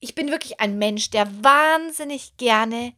Ich 0.00 0.14
bin 0.14 0.30
wirklich 0.30 0.60
ein 0.60 0.78
Mensch, 0.78 1.10
der 1.10 1.44
wahnsinnig 1.44 2.36
gerne 2.36 2.94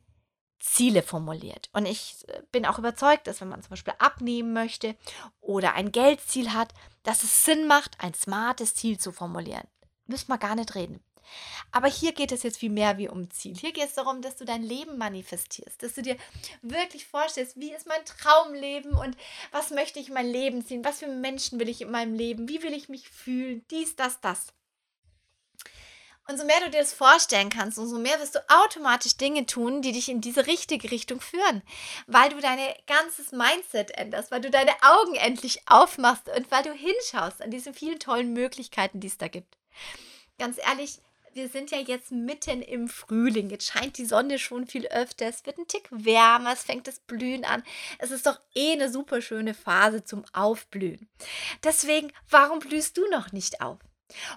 Ziele 0.59 1.03
formuliert. 1.03 1.69
Und 1.73 1.87
ich 1.87 2.25
äh, 2.29 2.43
bin 2.51 2.67
auch 2.67 2.79
überzeugt, 2.79 3.27
dass 3.27 3.41
wenn 3.41 3.49
man 3.49 3.63
zum 3.63 3.71
Beispiel 3.71 3.95
abnehmen 3.99 4.53
möchte 4.53 4.97
oder 5.41 5.75
ein 5.75 5.93
Geldziel 5.93 6.53
hat, 6.53 6.73
dass 7.03 7.23
es 7.23 7.45
Sinn 7.45 7.67
macht, 7.67 8.01
ein 8.01 8.15
smartes 8.15 8.75
Ziel 8.75 8.99
zu 8.99 9.13
formulieren. 9.13 9.67
Müssen 10.07 10.29
wir 10.29 10.39
gar 10.39 10.55
nicht 10.55 10.75
reden. 10.75 11.03
Aber 11.73 11.89
hier 11.89 12.13
geht 12.13 12.33
es 12.33 12.43
jetzt 12.43 12.59
viel 12.59 12.71
mehr 12.71 12.99
wie 12.99 13.09
um 13.09 13.31
Ziel. 13.31 13.57
Hier 13.57 13.73
geht 13.73 13.87
es 13.87 13.95
darum, 13.95 14.23
dass 14.23 14.37
du 14.37 14.45
dein 14.45 14.63
Leben 14.63 14.99
manifestierst, 14.99 15.83
dass 15.83 15.95
du 15.95 16.03
dir 16.03 16.17
wirklich 16.63 17.07
vorstellst, 17.07 17.59
wie 17.59 17.73
ist 17.73 17.87
mein 17.87 18.05
Traumleben 18.05 18.93
und 18.93 19.17
was 19.53 19.71
möchte 19.71 19.99
ich 19.99 20.09
in 20.09 20.15
mein 20.15 20.29
Leben 20.29 20.65
ziehen, 20.65 20.85
was 20.85 21.01
für 21.01 21.09
Menschen 21.09 21.61
will 21.61 21.69
ich 21.69 21.81
in 21.81 21.91
meinem 21.91 22.15
Leben, 22.15 22.49
wie 22.49 22.63
will 22.63 22.73
ich 22.73 22.89
mich 22.89 23.09
fühlen, 23.09 23.65
dies, 23.71 23.97
das, 23.97 24.21
das. 24.21 24.47
Und 26.29 26.39
so 26.39 26.45
mehr 26.45 26.59
du 26.61 26.71
dir 26.71 26.81
das 26.81 26.93
vorstellen 26.93 27.51
kannst, 27.51 27.79
umso 27.79 27.99
mehr 27.99 28.19
wirst 28.19 28.35
du 28.35 28.41
automatisch 28.49 29.17
Dinge 29.17 29.47
tun, 29.47 29.81
die 29.81 29.93
dich 29.93 30.09
in 30.09 30.21
diese 30.21 30.47
richtige 30.47 30.91
Richtung 30.91 31.21
führen. 31.21 31.63
Weil 32.09 32.31
du 32.31 32.41
dein 32.41 32.59
ganzes 32.87 33.31
Mindset 33.31 33.93
änderst, 33.93 34.33
weil 34.33 34.41
du 34.41 34.51
deine 34.51 34.73
Augen 34.83 35.15
endlich 35.15 35.63
aufmachst 35.67 36.29
und 36.29 36.51
weil 36.51 36.65
du 36.65 36.73
hinschaust 36.73 37.43
an 37.43 37.53
diese 37.53 37.73
vielen 37.73 38.01
tollen 38.01 38.33
Möglichkeiten, 38.33 38.99
die 38.99 39.07
es 39.07 39.19
da 39.19 39.29
gibt. 39.29 39.57
Ganz 40.39 40.59
ehrlich, 40.59 40.99
wir 41.37 41.49
sind 41.49 41.71
ja 41.71 41.79
jetzt 41.79 42.11
mitten 42.11 42.63
im 42.63 42.89
Frühling. 42.89 43.51
Jetzt 43.51 43.67
scheint 43.67 43.99
die 43.99 44.07
Sonne 44.07 44.39
schon 44.39 44.67
viel 44.67 44.87
öfter. 44.87 45.27
Es 45.27 45.45
wird 45.45 45.59
ein 45.59 45.69
Tick 45.69 45.87
wärmer. 45.91 46.53
Es 46.53 46.65
fängt 46.65 46.89
das 46.89 46.99
Blühen 46.99 47.45
an. 47.45 47.63
Es 47.99 48.11
ist 48.11 48.27
doch 48.27 48.41
eh 48.55 48.73
eine 48.73 48.91
super 48.91 49.21
schöne 49.21 49.55
Phase 49.55 50.03
zum 50.03 50.25
Aufblühen. 50.33 51.09
Deswegen, 51.63 52.13
warum 52.31 52.59
blühst 52.59 52.97
du 52.97 53.07
noch 53.11 53.33
nicht 53.33 53.61
auf? 53.61 53.79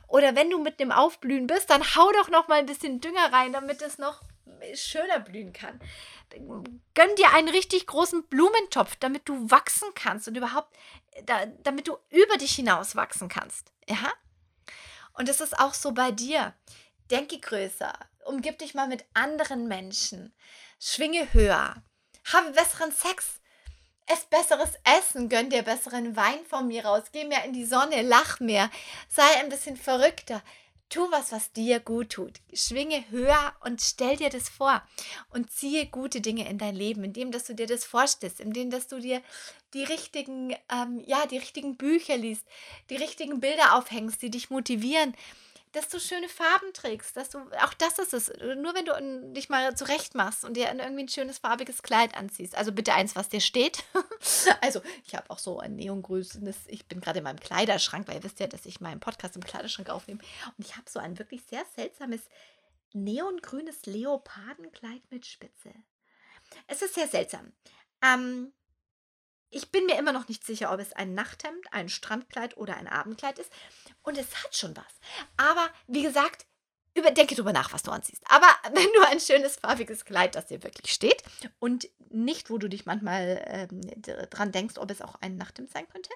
Oder 0.07 0.36
wenn 0.36 0.50
du 0.50 0.62
mit 0.62 0.80
dem 0.80 0.92
Aufblühen 0.92 1.48
bist, 1.48 1.69
dann 1.69 1.96
hau 1.96 2.12
doch 2.12 2.30
noch 2.30 2.48
mal 2.48 2.60
ein 2.60 2.66
bisschen 2.66 3.00
Dünger 3.00 3.31
rein, 3.31 3.54
damit 3.54 3.81
es 3.81 3.98
noch 3.98 4.22
schöner 4.74 5.19
blühen 5.22 5.54
kann. 5.54 5.80
Gönn 6.95 7.16
dir 7.16 7.34
einen 7.34 7.50
richtig 7.50 7.88
großen 7.88 8.24
Blumentopf, 8.28 8.98
damit 8.98 9.30
du 9.30 9.50
wachsen 9.50 9.88
kannst 9.95 10.28
und 10.28 10.36
überhaupt, 10.36 10.75
da, 11.25 11.45
damit 11.63 11.88
du 11.88 11.98
über 12.10 12.38
dich 12.38 12.56
hinaus 12.56 12.95
wachsen 12.95 13.30
kannst. 13.30 13.72
Ja? 13.88 14.12
Und 15.13 15.30
es 15.30 15.40
ist 15.40 15.57
auch 15.60 15.74
so 15.74 15.92
bei 15.92 16.12
dir. 16.12 16.54
Denke 17.11 17.39
größer, 17.39 17.94
umgib 18.25 18.59
dich 18.59 18.75
mal 18.75 18.88
mit 18.88 19.03
anderen 19.15 19.67
Menschen, 19.67 20.31
schwinge 20.79 21.33
höher, 21.33 21.81
habe 22.31 22.51
besseren 22.51 22.91
Sex, 22.91 23.39
ess 24.06 24.25
besseres 24.25 24.71
Essen, 24.83 25.27
gönn 25.27 25.50
dir 25.50 25.63
besseren 25.63 26.15
Wein 26.15 26.45
von 26.47 26.67
mir 26.67 26.85
raus, 26.85 27.06
geh 27.11 27.25
mehr 27.25 27.44
in 27.45 27.53
die 27.53 27.65
Sonne, 27.65 28.03
lach 28.03 28.39
mehr, 28.39 28.69
sei 29.07 29.23
ein 29.39 29.49
bisschen 29.49 29.75
verrückter. 29.75 30.44
Tu 30.89 30.99
was, 31.11 31.31
was 31.31 31.51
dir 31.51 31.80
gut 31.80 32.09
tut. 32.09 32.39
Schwinge 32.51 33.07
höher 33.11 33.56
und 33.61 33.80
stell 33.80 34.16
dir 34.16 34.31
das 34.31 34.49
vor. 34.49 34.81
Und 35.30 35.51
ziehe 35.51 35.85
gute 35.85 36.19
Dinge 36.19 36.49
in 36.49 36.57
dein 36.57 36.75
Leben, 36.75 37.04
indem 37.04 37.31
dass 37.31 37.44
du 37.44 37.54
dir 37.54 37.68
das 37.68 37.85
vorstellst, 37.85 38.39
indem 38.39 38.71
dass 38.71 38.87
du 38.87 38.99
dir 38.99 39.21
die 39.75 39.83
richtigen, 39.83 40.56
ähm, 40.71 41.04
ja, 41.06 41.28
die 41.28 41.37
richtigen 41.37 41.78
Bücher 41.78 42.18
liest, 42.18 42.44
die 42.89 42.95
richtigen 42.95 43.39
Bilder 43.39 43.75
aufhängst, 43.75 44.19
die 44.23 44.31
dich 44.31 44.49
motivieren 44.49 45.16
dass 45.71 45.88
du 45.90 45.99
schöne 45.99 46.28
Farben 46.28 46.73
trägst, 46.73 47.16
dass 47.16 47.30
du, 47.30 47.40
auch 47.61 47.73
das 47.76 47.99
ist 47.99 48.14
es, 48.14 48.28
nur 48.57 48.73
wenn 48.73 48.85
du 48.85 49.33
dich 49.33 49.49
mal 49.49 49.76
zurecht 49.76 50.16
machst 50.16 50.44
und 50.44 50.56
dir 50.56 50.68
irgendwie 50.69 51.04
ein 51.04 51.09
schönes 51.09 51.38
farbiges 51.38 51.83
Kleid 51.83 52.16
anziehst. 52.18 52.56
Also 52.56 52.71
bitte 52.71 52.94
eins, 52.94 53.16
was 53.16 53.30
dir 53.30 53.42
steht. 53.42 53.83
also 54.61 54.81
ich 55.06 55.16
habe 55.16 55.30
auch 55.30 55.38
so 55.38 55.59
ein 55.59 55.76
neongrünes, 55.76 56.57
ich 56.68 56.88
bin 56.88 57.02
gerade 57.02 57.19
in 57.19 57.23
meinem 57.23 57.40
Kleiderschrank, 57.40 58.07
weil 58.07 58.16
ihr 58.16 58.23
wisst 58.23 58.40
ja, 58.40 58.47
dass 58.47 58.66
ich 58.66 58.81
meinen 58.81 58.99
Podcast 58.99 59.35
im 59.35 59.44
Kleiderschrank 59.44 59.90
aufnehme. 59.90 60.21
Und 60.57 60.66
ich 60.66 60.76
habe 60.76 60.90
so 60.90 60.99
ein 60.99 61.19
wirklich 61.19 61.44
sehr 61.44 61.64
seltsames 61.76 62.21
neongrünes 62.94 63.85
Leopardenkleid 63.85 65.04
mit 65.11 65.28
Spitze. 65.28 65.71
Es 66.66 66.81
ist 66.81 66.95
sehr 66.95 67.07
seltsam. 67.07 67.54
Ähm, 68.02 68.54
ich 69.49 69.71
bin 69.71 69.85
mir 69.85 69.97
immer 69.97 70.13
noch 70.13 70.27
nicht 70.27 70.45
sicher, 70.45 70.71
ob 70.71 70.79
es 70.79 70.94
ein 70.94 71.13
Nachthemd, 71.13 71.65
ein 71.71 71.89
Strandkleid 71.89 72.57
oder 72.57 72.77
ein 72.77 72.87
Abendkleid 72.87 73.39
ist. 73.39 73.51
Und 74.03 74.18
es 74.18 74.44
hat 74.44 74.56
schon 74.56 74.75
was. 74.75 74.85
Aber 75.37 75.69
wie 75.87 76.03
gesagt, 76.03 76.45
überdenke 76.99 77.35
drüber 77.35 77.53
nach, 77.53 77.73
was 77.73 77.83
du 77.83 77.91
anziehst. 77.91 78.23
Aber 78.29 78.47
wenn 78.73 78.87
du 78.95 79.07
ein 79.07 79.19
schönes 79.19 79.57
farbiges 79.57 80.06
Kleid, 80.06 80.35
das 80.35 80.47
dir 80.47 80.63
wirklich 80.63 80.91
steht 80.91 81.23
und 81.59 81.89
nicht, 82.11 82.49
wo 82.49 82.57
du 82.57 82.68
dich 82.68 82.85
manchmal 82.85 83.44
ähm, 83.47 83.81
dran 84.29 84.51
denkst, 84.51 84.77
ob 84.77 84.89
es 84.91 85.01
auch 85.01 85.15
ein 85.21 85.37
Nachthemd 85.37 85.71
sein 85.71 85.87
könnte, 85.89 86.09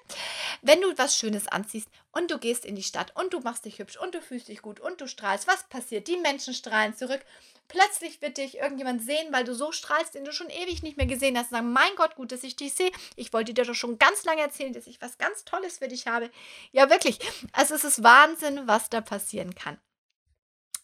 wenn 0.62 0.80
du 0.80 0.96
was 0.96 1.16
Schönes 1.16 1.46
anziehst 1.48 1.88
und 2.12 2.30
du 2.30 2.38
gehst 2.38 2.64
in 2.64 2.74
die 2.74 2.82
Stadt 2.82 3.12
und 3.16 3.32
du 3.32 3.40
machst 3.40 3.64
dich 3.64 3.78
hübsch 3.78 3.96
und 3.96 4.14
du 4.14 4.20
fühlst 4.20 4.48
dich 4.48 4.62
gut 4.62 4.80
und 4.80 5.00
du 5.00 5.06
strahlst, 5.06 5.46
was 5.46 5.64
passiert? 5.64 6.08
Die 6.08 6.16
Menschen 6.16 6.54
strahlen 6.54 6.96
zurück. 6.96 7.20
Plötzlich 7.68 8.20
wird 8.20 8.36
dich 8.36 8.58
irgendjemand 8.58 9.02
sehen, 9.02 9.32
weil 9.32 9.44
du 9.44 9.54
so 9.54 9.72
strahlst, 9.72 10.14
den 10.14 10.24
du 10.24 10.32
schon 10.32 10.50
ewig 10.50 10.82
nicht 10.82 10.96
mehr 10.96 11.06
gesehen 11.06 11.38
hast, 11.38 11.50
und 11.50 11.58
sagen, 11.58 11.72
mein 11.72 11.94
Gott, 11.96 12.14
gut, 12.14 12.30
dass 12.30 12.44
ich 12.44 12.56
dich 12.56 12.74
sehe. 12.74 12.92
Ich 13.16 13.32
wollte 13.32 13.54
dir 13.54 13.64
doch 13.64 13.74
schon 13.74 13.98
ganz 13.98 14.24
lange 14.24 14.42
erzählen, 14.42 14.72
dass 14.72 14.86
ich 14.86 15.00
was 15.00 15.16
ganz 15.16 15.44
Tolles 15.44 15.78
für 15.78 15.88
dich 15.88 16.06
habe. 16.06 16.30
Ja, 16.72 16.90
wirklich. 16.90 17.18
Also 17.52 17.74
es 17.74 17.84
ist 17.84 18.02
Wahnsinn, 18.02 18.66
was 18.66 18.90
da 18.90 19.00
passieren 19.00 19.54
kann. 19.54 19.78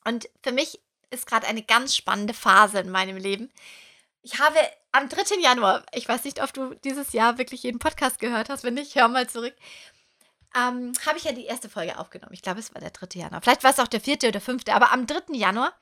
Und 0.05 0.29
für 0.43 0.53
mich 0.53 0.81
ist 1.11 1.27
gerade 1.27 1.47
eine 1.47 1.63
ganz 1.63 1.97
spannende 1.97 2.35
Phase 2.35 2.79
in 2.81 2.91
meinem 2.91 3.17
Leben. 3.17 3.51
Ich 4.23 4.39
habe 4.39 4.59
am 4.93 5.09
3. 5.09 5.41
Januar, 5.41 5.85
ich 5.93 6.09
weiß 6.09 6.25
nicht, 6.25 6.43
ob 6.43 6.53
du 6.53 6.75
dieses 6.75 7.13
Jahr 7.13 7.39
wirklich 7.39 7.63
jeden 7.63 7.79
Podcast 7.79 8.19
gehört 8.19 8.49
hast, 8.49 8.65
wenn 8.65 8.75
nicht, 8.75 8.95
hör 8.95 9.09
mal 9.09 9.29
zurück. 9.29 9.55
ähm, 10.55 10.93
habe 11.07 11.17
ich 11.17 11.25
ja 11.25 11.33
die 11.33 11.47
erste 11.47 11.69
Folge 11.69 11.99
aufgenommen. 11.99 12.35
Ich 12.35 12.43
glaube, 12.43 12.61
es 12.61 12.75
war 12.75 12.81
der 12.81 12.91
3. 12.91 13.21
Januar. 13.21 13.41
Vielleicht 13.41 13.63
war 13.63 13.71
es 13.71 13.79
auch 13.79 13.87
der 13.89 14.01
4. 14.01 14.19
oder 14.29 14.41
5. 14.41 14.65
Aber 14.69 14.93
am 14.93 15.07
3. 15.07 15.35
Januar 15.35 15.73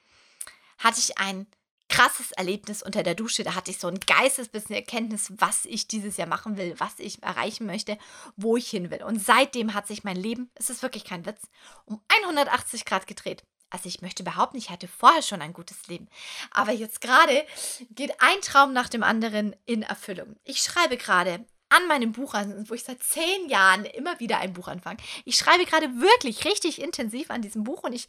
hatte 0.79 1.01
ich 1.01 1.19
ein 1.19 1.47
krasses 1.89 2.33
Erlebnis 2.33 2.83
unter 2.83 3.03
der 3.03 3.15
Dusche. 3.15 3.45
Da 3.45 3.55
hatte 3.55 3.71
ich 3.71 3.79
so 3.79 3.89
ein 3.89 3.99
geistesbissen 3.99 4.75
Erkenntnis, 4.75 5.33
was 5.39 5.65
ich 5.65 5.89
dieses 5.89 6.19
Jahr 6.19 6.29
machen 6.29 6.59
will, 6.59 6.75
was 6.79 6.99
ich 6.99 7.23
erreichen 7.23 7.67
möchte, 7.67 7.99
wo 8.37 8.57
ich 8.57 8.69
hin 8.69 8.91
will. 8.91 9.03
Und 9.03 9.25
seitdem 9.25 9.73
hat 9.75 9.87
sich 9.87 10.05
mein 10.05 10.17
Leben, 10.17 10.51
es 10.55 10.69
ist 10.71 10.83
wirklich 10.83 11.05
kein 11.05 11.25
Witz, 11.25 11.41
um 11.87 12.01
180 12.23 12.85
Grad 12.85 13.07
gedreht. 13.07 13.43
Also 13.71 13.89
ich 13.89 14.01
möchte 14.01 14.23
behaupten, 14.23 14.57
ich 14.57 14.71
hatte 14.71 14.89
vorher 14.89 15.23
schon 15.23 15.43
ein 15.43 15.53
gutes 15.53 15.87
Leben. 15.89 16.09
Aber 16.51 16.73
jetzt 16.73 17.01
gerade 17.01 17.47
geht 17.91 18.21
ein 18.21 18.41
Traum 18.41 18.73
nach 18.73 18.89
dem 18.89 19.03
anderen 19.03 19.55
in 19.67 19.83
Erfüllung. 19.83 20.37
Ich 20.45 20.61
schreibe 20.61 20.97
gerade 20.97 21.45
an 21.71 21.87
meinem 21.87 22.13
Buch 22.13 22.35
wo 22.35 22.75
ich 22.75 22.85
seit 22.85 23.03
zehn 23.03 23.49
Jahren 23.49 23.85
immer 23.85 24.19
wieder 24.21 24.39
ein 24.39 24.55
Buch 24.55 24.69
anfange. 24.69 24.99
Ich 25.25 25.37
schreibe 25.37 25.67
gerade 25.67 26.01
wirklich 26.01 26.45
richtig 26.45 26.81
intensiv 26.81 27.31
an 27.31 27.43
diesem 27.43 27.65
Buch 27.65 27.83
und 27.83 27.93
ich 27.93 28.09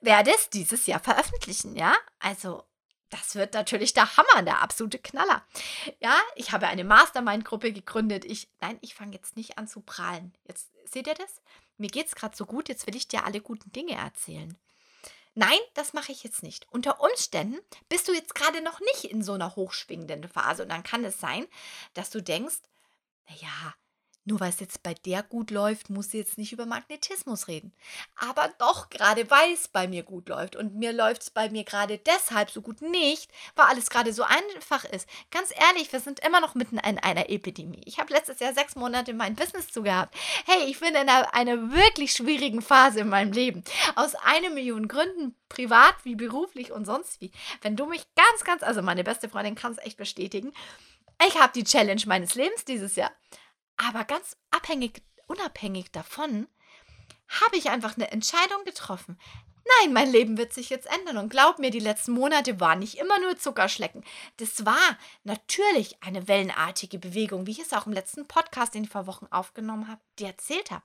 werde 0.00 0.32
es 0.34 0.50
dieses 0.50 0.86
Jahr 0.86 1.00
veröffentlichen, 1.00 1.76
ja? 1.76 1.94
Also 2.18 2.64
das 3.10 3.36
wird 3.36 3.54
natürlich 3.54 3.94
der 3.94 4.16
Hammer, 4.16 4.42
der 4.42 4.62
absolute 4.62 4.98
Knaller. 4.98 5.44
Ja, 6.00 6.16
ich 6.34 6.50
habe 6.50 6.66
eine 6.66 6.82
Mastermind-Gruppe 6.82 7.72
gegründet. 7.72 8.24
Ich, 8.24 8.48
nein, 8.60 8.78
ich 8.80 8.94
fange 8.94 9.12
jetzt 9.12 9.36
nicht 9.36 9.58
an 9.58 9.68
zu 9.68 9.80
prahlen. 9.80 10.34
Jetzt 10.48 10.70
seht 10.84 11.06
ihr 11.06 11.14
das? 11.14 11.40
Mir 11.78 11.88
geht 11.88 12.06
es 12.06 12.16
gerade 12.16 12.36
so 12.36 12.46
gut, 12.46 12.68
jetzt 12.68 12.86
will 12.86 12.96
ich 12.96 13.06
dir 13.06 13.24
alle 13.24 13.40
guten 13.40 13.70
Dinge 13.70 13.92
erzählen. 13.92 14.56
Nein, 15.38 15.58
das 15.74 15.92
mache 15.92 16.12
ich 16.12 16.24
jetzt 16.24 16.42
nicht. 16.42 16.66
Unter 16.70 16.98
Umständen 17.02 17.58
bist 17.90 18.08
du 18.08 18.14
jetzt 18.14 18.34
gerade 18.34 18.62
noch 18.62 18.80
nicht 18.80 19.04
in 19.04 19.22
so 19.22 19.34
einer 19.34 19.54
hochschwingenden 19.54 20.26
Phase 20.30 20.62
und 20.62 20.70
dann 20.70 20.82
kann 20.82 21.04
es 21.04 21.20
sein, 21.20 21.46
dass 21.92 22.08
du 22.08 22.22
denkst, 22.22 22.56
naja, 23.28 23.74
nur 24.26 24.40
weil 24.40 24.50
es 24.50 24.60
jetzt 24.60 24.82
bei 24.82 24.92
der 24.92 25.22
gut 25.22 25.52
läuft, 25.52 25.88
muss 25.88 26.10
sie 26.10 26.18
jetzt 26.18 26.36
nicht 26.36 26.52
über 26.52 26.66
Magnetismus 26.66 27.46
reden. 27.46 27.72
Aber 28.16 28.50
doch, 28.58 28.90
gerade 28.90 29.30
weil 29.30 29.52
es 29.52 29.68
bei 29.68 29.86
mir 29.86 30.02
gut 30.02 30.28
läuft 30.28 30.56
und 30.56 30.74
mir 30.74 30.92
läuft 30.92 31.22
es 31.22 31.30
bei 31.30 31.48
mir 31.48 31.62
gerade 31.62 31.98
deshalb 31.98 32.50
so 32.50 32.60
gut 32.60 32.82
nicht, 32.82 33.30
weil 33.54 33.66
alles 33.66 33.88
gerade 33.88 34.12
so 34.12 34.24
einfach 34.24 34.84
ist. 34.84 35.08
Ganz 35.30 35.50
ehrlich, 35.68 35.92
wir 35.92 36.00
sind 36.00 36.18
immer 36.20 36.40
noch 36.40 36.56
mitten 36.56 36.78
in 36.78 36.98
einer 36.98 37.30
Epidemie. 37.30 37.82
Ich 37.84 38.00
habe 38.00 38.12
letztes 38.12 38.40
Jahr 38.40 38.52
sechs 38.52 38.74
Monate 38.74 39.14
mein 39.14 39.36
Business 39.36 39.68
zugehabt. 39.68 40.12
Hey, 40.44 40.64
ich 40.66 40.80
bin 40.80 40.88
in 40.88 40.96
einer, 40.96 41.32
einer 41.32 41.72
wirklich 41.72 42.12
schwierigen 42.12 42.62
Phase 42.62 43.00
in 43.00 43.08
meinem 43.08 43.30
Leben. 43.30 43.62
Aus 43.94 44.16
einer 44.16 44.50
Million 44.50 44.88
Gründen, 44.88 45.36
privat 45.48 45.94
wie 46.02 46.16
beruflich 46.16 46.72
und 46.72 46.84
sonst 46.84 47.20
wie. 47.20 47.30
Wenn 47.62 47.76
du 47.76 47.86
mich 47.86 48.04
ganz, 48.16 48.42
ganz, 48.44 48.64
also 48.64 48.82
meine 48.82 49.04
beste 49.04 49.28
Freundin 49.28 49.54
kann 49.54 49.70
es 49.70 49.78
echt 49.78 49.96
bestätigen, 49.96 50.52
ich 51.24 51.40
habe 51.40 51.52
die 51.54 51.64
Challenge 51.64 52.02
meines 52.06 52.34
Lebens 52.34 52.64
dieses 52.64 52.96
Jahr. 52.96 53.12
Aber 53.76 54.04
ganz 54.04 54.36
abhängig, 54.50 55.02
unabhängig 55.26 55.90
davon, 55.92 56.48
habe 57.28 57.56
ich 57.56 57.70
einfach 57.70 57.96
eine 57.96 58.10
Entscheidung 58.10 58.64
getroffen. 58.64 59.18
Nein, 59.80 59.92
mein 59.92 60.10
Leben 60.10 60.38
wird 60.38 60.52
sich 60.52 60.70
jetzt 60.70 60.86
ändern. 60.86 61.18
Und 61.18 61.28
glaub 61.28 61.58
mir, 61.58 61.70
die 61.70 61.80
letzten 61.80 62.12
Monate 62.12 62.60
waren 62.60 62.78
nicht 62.78 62.98
immer 62.98 63.18
nur 63.18 63.36
Zuckerschlecken. 63.36 64.04
Das 64.36 64.64
war 64.64 64.96
natürlich 65.24 66.02
eine 66.02 66.28
wellenartige 66.28 66.98
Bewegung, 66.98 67.46
wie 67.46 67.52
ich 67.52 67.58
es 67.58 67.72
auch 67.72 67.86
im 67.86 67.92
letzten 67.92 68.28
Podcast, 68.28 68.74
den 68.74 68.84
ich 68.84 68.90
vor 68.90 69.06
Wochen 69.06 69.26
aufgenommen 69.30 69.88
habe, 69.88 70.00
dir 70.18 70.28
erzählt 70.28 70.70
habe. 70.70 70.84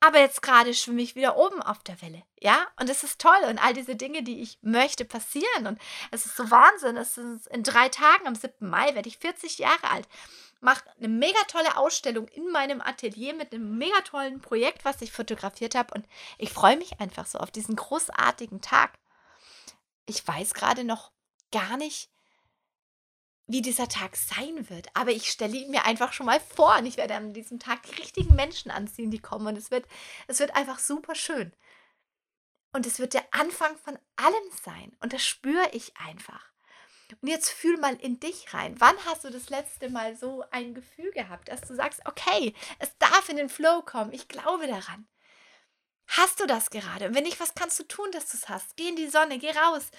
Aber 0.00 0.18
jetzt 0.18 0.42
gerade 0.42 0.74
schwimme 0.74 1.00
ich 1.00 1.14
wieder 1.14 1.36
oben 1.36 1.62
auf 1.62 1.78
der 1.84 2.02
Welle. 2.02 2.24
Ja, 2.40 2.66
und 2.80 2.90
es 2.90 3.04
ist 3.04 3.20
toll. 3.20 3.38
Und 3.48 3.64
all 3.64 3.72
diese 3.72 3.94
Dinge, 3.94 4.24
die 4.24 4.42
ich 4.42 4.58
möchte, 4.62 5.04
passieren. 5.04 5.68
Und 5.68 5.78
es 6.10 6.26
ist 6.26 6.36
so 6.36 6.50
Wahnsinn. 6.50 6.96
Es 6.96 7.16
ist 7.16 7.46
in 7.46 7.62
drei 7.62 7.88
Tagen, 7.88 8.26
am 8.26 8.34
7. 8.34 8.68
Mai, 8.68 8.96
werde 8.96 9.08
ich 9.08 9.18
40 9.18 9.58
Jahre 9.58 9.90
alt 9.90 10.08
mache 10.62 10.84
eine 10.96 11.08
mega 11.08 11.40
tolle 11.48 11.76
Ausstellung 11.76 12.28
in 12.28 12.50
meinem 12.50 12.80
Atelier 12.80 13.34
mit 13.34 13.52
einem 13.52 13.76
mega 13.78 14.00
tollen 14.02 14.40
Projekt, 14.40 14.84
was 14.84 15.02
ich 15.02 15.12
fotografiert 15.12 15.74
habe. 15.74 15.92
Und 15.94 16.06
ich 16.38 16.50
freue 16.50 16.76
mich 16.76 17.00
einfach 17.00 17.26
so 17.26 17.38
auf 17.38 17.50
diesen 17.50 17.76
großartigen 17.76 18.60
Tag. 18.60 18.98
Ich 20.06 20.26
weiß 20.26 20.54
gerade 20.54 20.84
noch 20.84 21.12
gar 21.50 21.76
nicht, 21.76 22.10
wie 23.46 23.60
dieser 23.60 23.88
Tag 23.88 24.16
sein 24.16 24.70
wird. 24.70 24.88
Aber 24.94 25.10
ich 25.10 25.30
stelle 25.30 25.56
ihn 25.56 25.70
mir 25.70 25.84
einfach 25.84 26.12
schon 26.12 26.26
mal 26.26 26.40
vor. 26.40 26.76
Und 26.78 26.86
ich 26.86 26.96
werde 26.96 27.16
an 27.16 27.34
diesem 27.34 27.58
Tag 27.58 27.82
die 27.82 28.00
richtigen 28.00 28.34
Menschen 28.36 28.70
anziehen, 28.70 29.10
die 29.10 29.20
kommen. 29.20 29.48
Und 29.48 29.58
es 29.58 29.70
wird, 29.70 29.86
es 30.28 30.38
wird 30.38 30.54
einfach 30.54 30.78
super 30.78 31.16
schön. 31.16 31.52
Und 32.72 32.86
es 32.86 33.00
wird 33.00 33.14
der 33.14 33.24
Anfang 33.32 33.76
von 33.78 33.98
allem 34.16 34.50
sein. 34.64 34.96
Und 35.00 35.12
das 35.12 35.24
spüre 35.24 35.68
ich 35.72 35.96
einfach. 35.96 36.51
Und 37.20 37.28
jetzt 37.28 37.50
fühl 37.50 37.76
mal 37.78 37.94
in 37.94 38.20
dich 38.20 38.54
rein. 38.54 38.74
Wann 38.78 38.96
hast 39.06 39.24
du 39.24 39.30
das 39.30 39.50
letzte 39.50 39.90
Mal 39.90 40.16
so 40.16 40.44
ein 40.50 40.74
Gefühl 40.74 41.10
gehabt, 41.12 41.48
dass 41.48 41.60
du 41.62 41.74
sagst, 41.74 42.00
okay, 42.04 42.54
es 42.78 42.96
darf 42.98 43.28
in 43.28 43.36
den 43.36 43.48
Flow 43.48 43.82
kommen, 43.82 44.12
ich 44.12 44.28
glaube 44.28 44.66
daran. 44.66 45.06
Hast 46.06 46.40
du 46.40 46.46
das 46.46 46.70
gerade? 46.70 47.06
Und 47.06 47.14
wenn 47.14 47.24
nicht, 47.24 47.40
was 47.40 47.54
kannst 47.54 47.78
du 47.78 47.84
tun, 47.84 48.10
dass 48.12 48.30
du 48.30 48.36
es 48.36 48.48
hast? 48.48 48.76
Geh 48.76 48.88
in 48.88 48.96
die 48.96 49.08
Sonne, 49.08 49.38
geh 49.38 49.50
raus. 49.50 49.90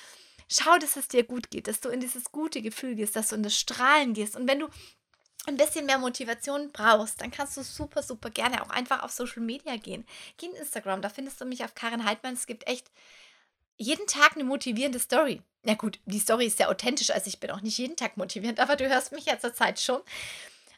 Schau, 0.50 0.77
dass 0.77 0.96
es 0.96 1.08
dir 1.08 1.24
gut 1.24 1.50
geht, 1.50 1.67
dass 1.67 1.79
du 1.79 1.89
in 1.89 2.00
dieses 2.00 2.32
gute 2.32 2.62
Gefühl 2.62 2.96
gehst, 2.96 3.15
dass 3.15 3.29
du 3.29 3.36
in 3.36 3.43
das 3.43 3.58
Strahlen 3.58 4.13
gehst. 4.13 4.36
Und 4.36 4.48
wenn 4.48 4.60
du 4.60 4.70
ein 5.46 5.58
bisschen 5.58 5.86
mehr 5.86 5.98
Motivation 5.98 6.72
brauchst, 6.72 7.22
dann 7.22 7.32
kannst 7.32 7.58
du 7.58 7.63
super, 7.63 8.03
super 8.03 8.29
gerne 8.29 8.62
auch 8.62 8.70
einfach 8.70 9.03
auf 9.03 9.12
Social 9.12 9.41
Media 9.41 9.75
gehen. 9.77 10.05
Geh 10.38 10.48
in 10.48 10.55
Instagram, 10.55 11.01
da 11.01 11.10
findest 11.10 11.41
du 11.41 11.46
mich 11.46 11.63
auf 11.63 11.75
Karin 11.75 12.05
Heidmann. 12.05 12.34
Es 12.34 12.46
gibt 12.46 12.67
echt 12.67 12.91
jeden 13.77 14.08
Tag 14.08 14.34
eine 14.36 14.43
motivierende 14.43 15.00
Story. 15.00 15.41
Na 15.63 15.75
gut, 15.75 16.00
die 16.05 16.20
Story 16.20 16.48
ist 16.48 16.58
sehr 16.58 16.70
authentisch, 16.70 17.10
also 17.10 17.27
ich 17.27 17.39
bin 17.39 17.51
auch 17.51 17.62
nicht 17.62 17.77
jeden 17.77 17.96
Tag 17.96 18.17
motivierend, 18.17 18.60
aber 18.60 18.75
du 18.75 18.88
hörst 18.89 19.13
mich 19.13 19.25
ja 19.25 19.39
zurzeit 19.39 19.79
schon. 19.79 20.01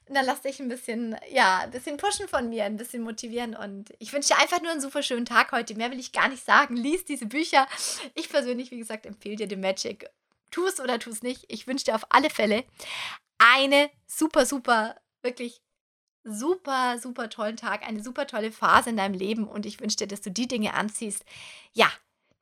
Dann 0.07 0.25
lass 0.25 0.41
dich 0.41 0.59
ein 0.59 0.67
bisschen, 0.67 1.15
ja, 1.31 1.59
ein 1.59 1.71
bisschen 1.71 1.97
pushen 1.97 2.27
von 2.27 2.47
mir, 2.49 2.65
ein 2.65 2.77
bisschen 2.77 3.01
motivieren. 3.01 3.55
Und 3.55 3.91
ich 3.97 4.13
wünsche 4.13 4.29
dir 4.29 4.39
einfach 4.39 4.61
nur 4.61 4.71
einen 4.71 4.81
super 4.81 5.01
schönen 5.01 5.25
Tag 5.25 5.51
heute. 5.51 5.73
Mehr 5.73 5.89
will 5.89 5.99
ich 5.99 6.11
gar 6.11 6.29
nicht 6.29 6.45
sagen. 6.45 6.75
Lies 6.75 7.05
diese 7.05 7.25
Bücher. 7.25 7.67
Ich 8.13 8.29
persönlich, 8.29 8.69
wie 8.69 8.77
gesagt, 8.77 9.07
empfehle 9.07 9.35
dir 9.35 9.49
The 9.49 9.55
Magic. 9.55 10.07
Tu 10.51 10.63
es 10.67 10.79
oder 10.79 10.99
tu 10.99 11.09
es 11.09 11.23
nicht. 11.23 11.45
Ich 11.47 11.65
wünsche 11.65 11.85
dir 11.85 11.95
auf 11.95 12.05
alle 12.09 12.29
Fälle 12.29 12.65
eine 13.39 13.89
super, 14.05 14.45
super, 14.45 14.95
wirklich 15.23 15.61
super, 16.23 16.99
super 16.99 17.29
tollen 17.29 17.57
Tag, 17.57 17.81
eine 17.87 18.03
super 18.03 18.27
tolle 18.27 18.51
Phase 18.51 18.91
in 18.91 18.97
deinem 18.97 19.15
Leben. 19.15 19.47
Und 19.47 19.65
ich 19.65 19.79
wünsche 19.79 19.97
dir, 19.97 20.07
dass 20.07 20.21
du 20.21 20.29
die 20.29 20.47
Dinge 20.47 20.75
anziehst, 20.75 21.25
ja, 21.73 21.91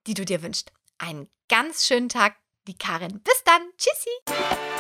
die 0.06 0.16
du 0.16 0.26
dir 0.26 0.44
wünschst. 0.44 0.74
Einen 0.98 1.30
ganz 1.50 1.86
schönen 1.86 2.10
Tag, 2.10 2.36
die 2.68 2.78
Karin. 2.78 3.22
Bis 3.24 3.44
dann. 3.44 3.62
Tschüssi. 3.78 4.73